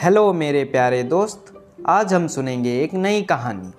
[0.00, 1.52] Hello मेरे प्यारे दोस्त,
[1.88, 3.72] आज हम सुनेंगे एक नई कहानी।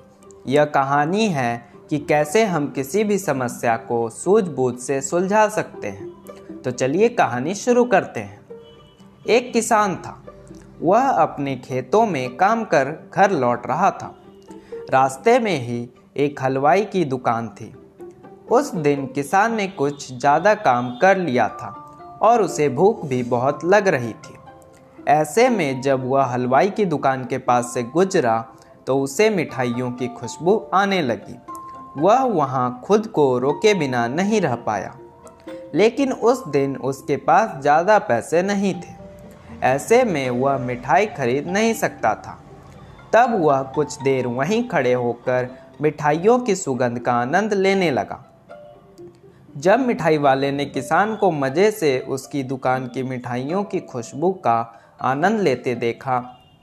[0.53, 6.61] यह कहानी है कि कैसे हम किसी भी समस्या को सूझबूझ से सुलझा सकते हैं।
[6.61, 8.41] तो चलिए कहानी शुरू करते हैं।
[9.29, 10.23] एक किसान था।
[10.81, 14.15] वह अपने खेतों में काम कर घर लौट रहा था।
[14.89, 17.73] रास्ते में ही एक हलवाई की दुकान थी।
[18.51, 21.73] उस दिन किसान ने कुछ ज़्यादा काम कर लिया था
[22.21, 24.35] और उसे भूख भी बहुत लग रही थी।
[25.07, 28.39] ऐसे में जब वह हलवाई की दुकान के पास से गुजरा
[28.87, 31.37] तो उसे मिठाइयों की खुशबू आने लगी।
[31.97, 34.95] वह वहाँ खुद को रोके बिना नहीं रह पाया।
[35.75, 38.99] लेकिन उस दिन उसके पास ज़्यादा पैसे नहीं थे।
[39.63, 42.37] ऐसे में वह मिठाई खरीद नहीं सकता था।
[43.13, 45.49] तब वह कुछ देर वहीं खड़े होकर
[45.81, 48.23] मिठाइयों की सुगंध का आनंद लेने लगा।
[49.57, 54.61] जब मिठाई वाले ने किसान को मज़े से उसकी दुकान की मिठाइयों की खुशबू का
[55.01, 56.19] आनंद लेते देखा,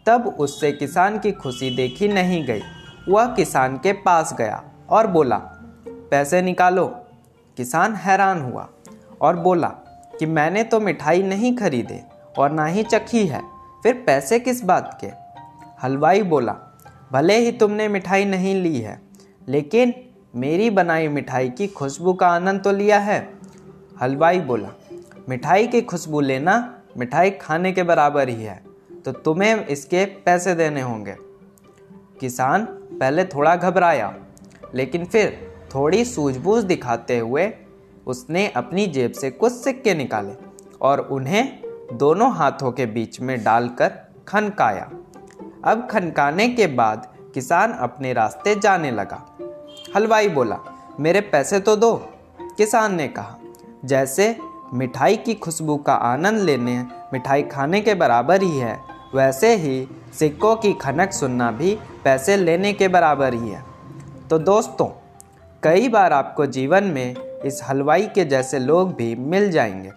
[0.07, 2.61] तब उससे किसान की खुशी देखी नहीं गई।
[3.09, 5.37] वह किसान के पास गया और बोला,
[5.87, 6.87] पैसे निकालो।
[7.57, 8.69] किसान हैरान हुआ
[9.21, 9.69] और बोला
[10.19, 12.03] कि, मैंने तो मिठाई नहीं खरीदे
[12.39, 13.43] और ना ही चखी है,
[13.83, 15.07] फिर पैसे किस बात के?
[15.83, 16.57] हलवाई बोला,
[17.12, 19.01] भले ही तुमने मिठाई नहीं ली है,
[19.49, 19.95] लेकिन
[20.37, 23.29] मेरी बनाई मिठाई की खुशबू का आनंद तो लिया है।
[24.01, 24.69] हलवाई बोला,
[25.29, 28.63] मिठाई की खुशबू लेना मिठाई खाने के बराबर ही है
[29.05, 31.15] तो तुम्हें इसके पैसे देने होंगे।
[32.21, 34.15] किसान पहले थोड़ा घबराया,
[34.75, 35.37] लेकिन फिर
[35.75, 37.53] थोड़ी सूझबूझ दिखाते हुए
[38.07, 40.33] उसने अपनी जेब से कुछ सिक्के निकाले
[40.81, 41.59] और उन्हें
[41.93, 43.93] दोनों हाथों के बीच में डालकर
[44.29, 44.91] खनकाया।
[45.65, 49.25] अब खनकाने के बाद किसान अपने रास्ते जाने लगा।
[49.97, 50.59] हलवाई बोला,
[51.01, 51.95] मेरे पैसे तो दो,
[52.57, 53.37] किसान ने कहा।
[53.85, 54.37] जैसे
[54.75, 58.81] मिठाई की खुशबू का आनंद लेने मिठाई खाने के बराबर ही है।
[59.15, 59.89] वैसे ही
[60.19, 63.65] सिक्कों की खनक सुनना भी पैसे लेने के बराबर ही है।
[64.31, 64.87] तो दोस्तों,
[65.62, 69.93] कई बार आपको जीवन में इस हलवाई के जैसे लोग भी मिल जाएँगे।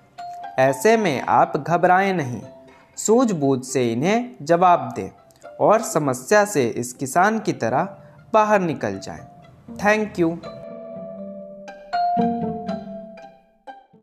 [0.60, 2.42] ऐसे में आप घबराएँ नहीं।
[2.98, 5.10] सूझबूझ से इन्हें जवाब दें
[5.60, 7.98] और समस्या से इस किसान की तरह
[8.34, 9.28] बाहर निकल जाएँ।
[9.78, 10.38] Thank you.